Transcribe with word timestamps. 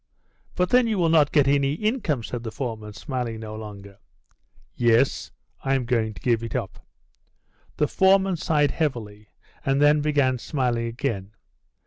"But 0.55 0.71
then 0.71 0.87
you 0.87 0.97
will 0.97 1.09
not 1.09 1.31
get 1.31 1.47
any 1.47 1.73
income," 1.73 2.23
said 2.23 2.41
the 2.41 2.49
foreman, 2.49 2.93
smiling 2.93 3.39
no 3.41 3.55
longer. 3.55 3.99
"Yes, 4.75 5.29
I 5.63 5.75
am 5.75 5.85
going 5.85 6.15
to 6.15 6.21
give 6.23 6.41
it 6.41 6.55
up." 6.55 6.83
The 7.77 7.87
foreman 7.87 8.35
sighed 8.37 8.71
heavily, 8.71 9.29
and 9.63 9.79
then 9.79 10.01
began 10.01 10.39
smiling 10.39 10.87
again. 10.87 11.33